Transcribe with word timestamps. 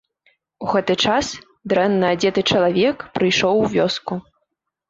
У 0.63 0.69
гэты 0.71 0.95
час 1.09 1.27
дрэнна 1.73 2.09
адзеты 2.17 2.41
чалавек 2.55 2.97
прыйшоў 3.19 3.55
у 3.67 3.69
вёску. 3.75 4.13